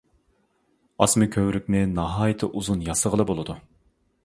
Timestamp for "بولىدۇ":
3.33-3.61